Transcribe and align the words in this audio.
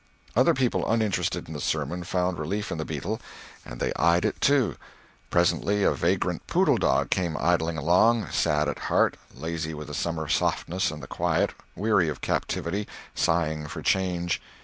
Other 0.35 0.55
people 0.55 0.83
uninterested 0.91 1.47
in 1.47 1.53
the 1.53 1.59
sermon 1.61 2.03
found 2.03 2.39
relief 2.39 2.71
in 2.71 2.79
the 2.79 2.85
beetle, 2.85 3.21
and 3.63 3.79
they 3.79 3.93
eyed 3.97 4.25
it 4.25 4.41
too. 4.41 4.75
Presently 5.29 5.83
a 5.83 5.91
vagrant 5.91 6.47
poodle 6.47 6.79
dog 6.79 7.11
came 7.11 7.37
idling 7.39 7.77
along, 7.77 8.27
sad 8.31 8.67
at 8.67 8.79
heart, 8.89 9.15
lazy 9.31 9.75
with 9.75 9.85
the 9.89 9.93
summer 9.93 10.27
softness 10.27 10.89
and 10.89 11.03
the 11.03 11.07
quiet, 11.07 11.51
weary 11.75 12.09
of 12.09 12.19
captivity, 12.19 12.87
sighing 13.13 13.67
for 13.67 13.83
change. 13.83 14.41